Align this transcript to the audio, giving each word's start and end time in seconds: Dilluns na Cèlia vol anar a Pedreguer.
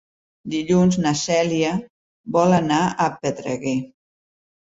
Dilluns 0.51 0.95
na 1.03 1.11
Cèlia 1.19 1.73
vol 2.37 2.55
anar 2.61 2.79
a 2.87 3.07
Pedreguer. 3.21 3.75